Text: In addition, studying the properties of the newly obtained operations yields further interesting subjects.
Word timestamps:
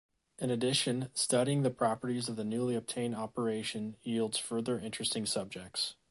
In 0.39 0.49
addition, 0.49 1.09
studying 1.13 1.61
the 1.61 1.69
properties 1.69 2.27
of 2.27 2.35
the 2.35 2.43
newly 2.43 2.73
obtained 2.73 3.15
operations 3.15 3.97
yields 4.01 4.35
further 4.39 4.79
interesting 4.79 5.27
subjects. 5.27 5.93